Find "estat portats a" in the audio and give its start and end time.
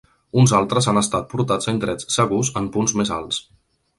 1.01-1.75